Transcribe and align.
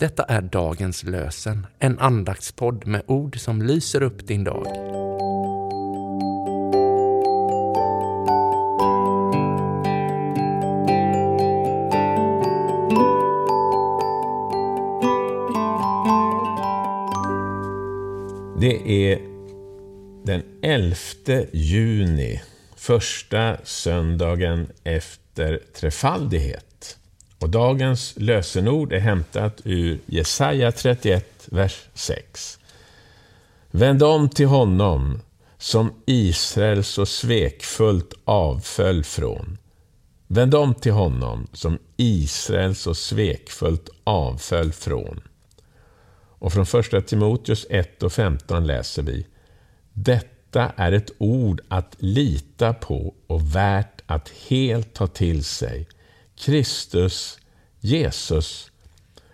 Detta 0.00 0.22
är 0.22 0.42
dagens 0.42 1.04
lösen, 1.04 1.66
en 1.78 1.98
andaktspodd 1.98 2.86
med 2.86 3.02
ord 3.06 3.38
som 3.38 3.62
lyser 3.62 4.02
upp 4.02 4.26
din 4.26 4.44
dag. 4.44 4.66
Det 18.60 18.90
är 18.90 19.18
den 20.24 20.42
11 20.62 20.96
juni, 21.52 22.42
första 22.76 23.56
söndagen 23.64 24.66
efter 24.84 25.60
trefaldighet. 25.74 26.99
Och 27.40 27.50
dagens 27.50 28.14
lösenord 28.16 28.92
är 28.92 29.00
hämtat 29.00 29.60
ur 29.64 30.00
Jesaja 30.06 30.72
31, 30.72 31.48
vers 31.50 31.88
6. 31.94 32.58
Vänd 33.70 34.02
om 34.02 34.28
till 34.28 34.46
honom 34.46 35.20
som 35.58 35.92
Israel 36.06 36.84
så 36.84 37.06
svekfullt 37.06 38.14
avföll 38.24 39.04
från. 39.04 39.58
Vänd 40.26 40.54
om 40.54 40.74
till 40.74 40.92
honom 40.92 41.46
som 41.52 41.78
Israel 41.96 42.74
så 42.74 42.94
svekfullt 42.94 43.88
avföll 44.04 44.72
från. 44.72 45.20
Och 46.40 46.52
från 46.52 46.66
första 46.66 47.00
Timoteus 47.00 47.66
1 47.70 48.02
och 48.02 48.12
15 48.12 48.66
läser 48.66 49.02
vi 49.02 49.26
Detta 49.92 50.72
är 50.76 50.92
ett 50.92 51.10
ord 51.18 51.60
att 51.68 51.96
lita 51.98 52.74
på 52.74 53.14
och 53.26 53.54
värt 53.54 54.02
att 54.06 54.28
helt 54.48 54.94
ta 54.94 55.06
till 55.06 55.44
sig. 55.44 55.88
Kristus, 56.36 57.38
Jesus, 57.80 58.70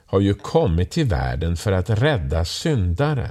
har 0.07 0.21
ju 0.21 0.35
kommit 0.35 0.91
till 0.91 1.07
världen 1.07 1.57
för 1.57 1.73
att 1.73 1.91
rädda 1.91 2.45
syndare. 2.45 3.30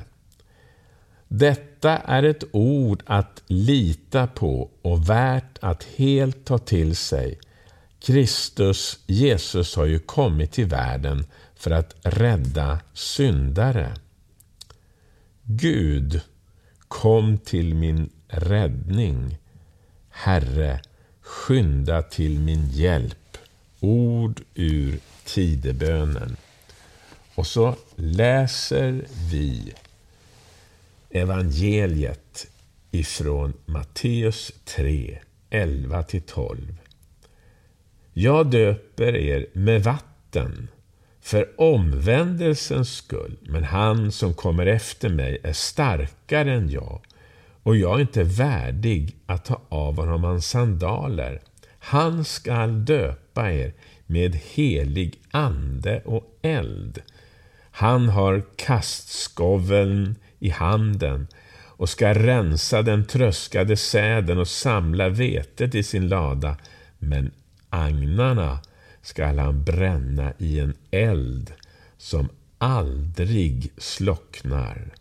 Detta 1.28 1.98
är 1.98 2.24
ett 2.24 2.44
ord 2.52 3.04
att 3.06 3.44
lita 3.48 4.28
på 4.28 4.70
och 4.82 5.10
värt 5.10 5.58
att 5.62 5.84
helt 5.84 6.46
ta 6.46 6.58
till 6.58 6.96
sig. 6.96 7.40
Kristus, 8.00 9.00
Jesus, 9.06 9.76
har 9.76 9.86
ju 9.86 10.00
kommit 10.00 10.52
till 10.52 10.66
världen 10.66 11.26
för 11.56 11.72
att 11.72 11.96
rädda 12.02 12.80
syndare. 12.94 13.96
Gud, 15.44 16.22
kom 16.88 17.38
till 17.38 17.76
min 17.76 18.10
räddning. 18.28 19.38
Herre, 20.10 20.82
skynda 21.22 22.02
till 22.02 22.40
min 22.40 22.70
hjälp. 22.70 23.25
Ord 23.80 24.42
ur 24.54 25.00
tidebönen. 25.26 26.38
Och 27.36 27.48
så 27.48 27.76
läser 27.96 29.06
vi 29.32 29.74
evangeliet 31.10 32.48
ifrån 32.92 33.54
Matteus 33.66 34.52
3, 34.66 35.20
11-12. 35.50 36.76
Jag 38.14 38.52
döper 38.52 39.16
er 39.16 39.46
med 39.54 39.84
vatten 39.84 40.68
för 41.22 41.62
omvändelsens 41.62 42.96
skull, 42.96 43.38
men 43.42 43.64
han 43.64 44.12
som 44.12 44.34
kommer 44.34 44.66
efter 44.66 45.10
mig 45.10 45.38
är 45.44 45.54
starkare 45.54 46.54
än 46.54 46.70
jag 46.70 47.02
och 47.64 47.76
jag 47.76 47.96
är 47.96 48.02
inte 48.02 48.24
värdig 48.24 49.16
att 49.26 49.46
ta 49.46 49.62
av 49.70 49.96
honom 49.96 50.24
hans 50.24 50.50
sandaler. 50.50 51.42
Han 51.86 52.24
skall 52.26 52.86
döpa 52.86 53.52
er 53.52 53.74
med 54.06 54.36
helig 54.36 55.20
ande 55.32 56.02
och 56.06 56.40
eld. 56.42 57.02
Han 57.72 58.10
har 58.10 58.44
kastskoveln 58.56 60.16
i 60.40 60.50
handen 60.50 61.28
och 61.66 61.90
ska 61.90 62.14
rensa 62.14 62.82
den 62.82 63.06
tröskade 63.06 63.78
säden 63.78 64.38
och 64.38 64.48
samla 64.48 65.10
vetet 65.10 65.76
i 65.76 65.84
sin 65.84 66.08
lada, 66.08 66.58
men 67.00 67.32
agnarna 67.70 68.60
skall 69.02 69.40
han 69.40 69.64
bränna 69.64 70.34
i 70.38 70.60
en 70.60 70.74
eld 70.92 71.54
som 71.98 72.30
aldrig 72.58 73.72
slocknar. 73.78 74.94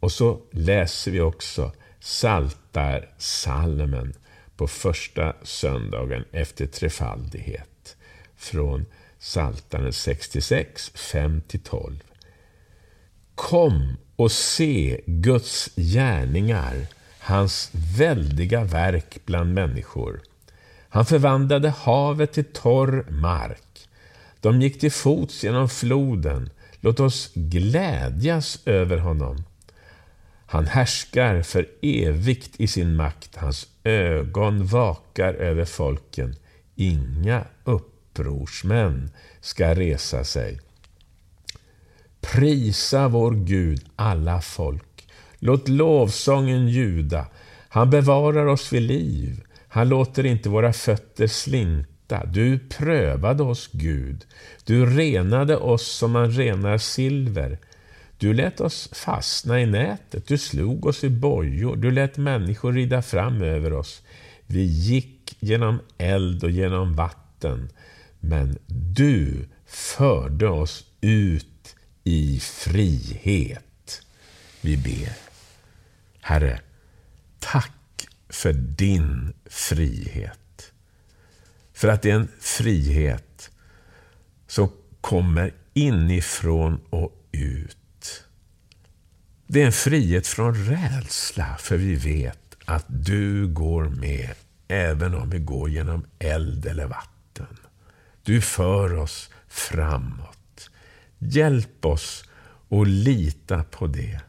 Och 0.00 0.12
så 0.12 0.40
läser 0.50 1.10
vi 1.10 1.20
också 1.20 1.72
Saltar 2.00 3.08
salmen 3.18 4.14
på 4.56 4.66
första 4.66 5.36
söndagen 5.42 6.24
efter 6.32 6.66
trefaldighet 6.66 7.96
från 8.36 8.86
Psaltaren 9.20 9.92
66, 9.92 10.92
5-12. 10.94 12.00
Kom 13.34 13.96
och 14.16 14.32
se 14.32 15.00
Guds 15.06 15.70
gärningar, 15.76 16.86
hans 17.18 17.70
väldiga 17.98 18.64
verk 18.64 19.18
bland 19.24 19.54
människor. 19.54 20.20
Han 20.88 21.06
förvandlade 21.06 21.70
havet 21.70 22.32
till 22.32 22.44
torr 22.44 23.06
mark. 23.10 23.88
De 24.40 24.62
gick 24.62 24.80
till 24.80 24.92
fots 24.92 25.44
genom 25.44 25.68
floden. 25.68 26.50
Låt 26.80 27.00
oss 27.00 27.30
glädjas 27.34 28.58
över 28.64 28.98
honom. 28.98 29.44
Han 30.46 30.66
härskar 30.66 31.42
för 31.42 31.68
evigt 31.82 32.60
i 32.60 32.66
sin 32.66 32.96
makt. 32.96 33.36
Hans 33.36 33.66
ögon 33.84 34.66
vakar 34.66 35.34
över 35.34 35.64
folken. 35.64 36.34
Inga 36.74 37.44
upprorsmän 37.64 39.10
ska 39.40 39.74
resa 39.74 40.24
sig. 40.24 40.60
Prisa 42.20 43.08
vår 43.08 43.32
Gud, 43.32 43.84
alla 43.96 44.40
folk. 44.40 45.08
Låt 45.38 45.68
lovsången 45.68 46.68
ljuda. 46.68 47.26
Han 47.68 47.90
bevarar 47.90 48.46
oss 48.46 48.72
vid 48.72 48.82
liv. 48.82 49.42
Han 49.68 49.88
låter 49.88 50.26
inte 50.26 50.48
våra 50.48 50.72
fötter 50.72 51.26
slinta. 51.26 52.24
Du 52.26 52.58
prövade 52.58 53.42
oss, 53.42 53.68
Gud. 53.72 54.24
Du 54.64 54.86
renade 54.86 55.56
oss 55.56 55.86
som 55.86 56.12
man 56.12 56.30
renar 56.30 56.78
silver. 56.78 57.58
Du 58.18 58.34
lät 58.34 58.60
oss 58.60 58.88
fastna 58.92 59.60
i 59.60 59.66
nätet. 59.66 60.26
Du 60.26 60.38
slog 60.38 60.86
oss 60.86 61.04
i 61.04 61.10
bojor. 61.10 61.76
Du 61.76 61.90
lät 61.90 62.16
människor 62.16 62.72
rida 62.72 63.02
fram 63.02 63.42
över 63.42 63.72
oss. 63.72 64.02
Vi 64.46 64.62
gick 64.62 65.36
genom 65.40 65.80
eld 65.98 66.44
och 66.44 66.50
genom 66.50 66.94
vatten. 66.94 67.68
Men 68.20 68.58
du 68.68 69.48
förde 69.66 70.48
oss 70.48 70.84
ut 71.00 71.76
i 72.04 72.40
frihet. 72.40 74.02
Vi 74.60 74.76
ber. 74.76 75.12
Herre, 76.20 76.60
tack 77.38 78.08
för 78.28 78.52
din 78.52 79.32
frihet. 79.46 80.72
För 81.72 81.88
att 81.88 82.02
det 82.02 82.10
är 82.10 82.14
en 82.14 82.28
frihet 82.40 83.50
som 84.46 84.68
kommer 85.00 85.54
inifrån 85.74 86.80
och 86.90 87.28
ut. 87.32 87.76
Det 89.48 89.62
är 89.62 89.66
en 89.66 89.72
frihet 89.72 90.26
från 90.26 90.54
rädsla, 90.54 91.56
för 91.58 91.76
vi 91.76 91.94
vet 91.94 92.56
att 92.64 92.84
du 92.88 93.46
går 93.46 93.84
med 93.84 94.34
även 94.68 95.14
om 95.14 95.30
vi 95.30 95.38
går 95.38 95.70
genom 95.70 96.06
eld 96.18 96.66
eller 96.66 96.86
vatten. 96.86 97.56
Du 98.22 98.40
för 98.40 98.94
oss 98.94 99.30
framåt. 99.48 100.70
Hjälp 101.18 101.84
oss 101.84 102.24
att 102.70 102.88
lita 102.88 103.64
på 103.64 103.86
det 103.86 104.20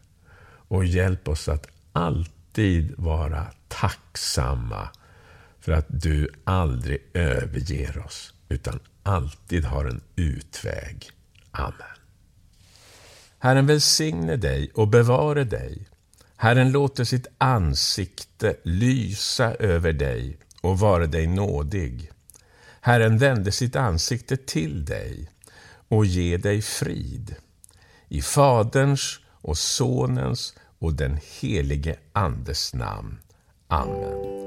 och 0.67 0.85
hjälp 0.85 1.27
oss 1.27 1.50
att 1.50 1.67
alltid 1.91 2.94
vara 2.97 3.45
tacksamma 3.67 4.89
för 5.59 5.72
att 5.72 5.85
du 5.88 6.29
aldrig 6.44 6.97
överger 7.13 8.06
oss, 8.06 8.33
utan 8.50 8.79
alltid 9.03 9.66
har 9.66 9.85
en 9.85 10.01
utväg. 10.16 11.09
Amen. 11.51 11.96
Herren 13.39 13.68
välsigne 13.68 14.36
dig 14.36 14.72
och 14.74 14.88
bevare 14.88 15.44
dig. 15.44 15.88
Herren 16.36 16.72
låter 16.72 17.04
sitt 17.04 17.28
ansikte 17.38 18.56
lysa 18.63 19.54
över 19.54 19.94
dig 19.94 20.38
och 20.62 20.80
vara 20.80 21.06
dig 21.06 21.28
nådig. 21.28 22.12
Herren 22.81 23.18
vände 23.18 23.51
sitt 23.51 23.75
ansikte 23.75 24.38
till 24.38 24.86
dig 24.86 25.30
och 25.88 26.06
ge 26.06 26.38
dig 26.38 26.62
frid. 26.62 27.36
I 28.07 28.22
Faderns 28.22 29.19
och 29.42 29.57
Sonens 29.57 30.54
och 30.80 30.94
den 30.94 31.19
helige 31.40 31.95
Andes 32.13 32.74
namn. 32.74 33.18
Amen. 33.68 34.46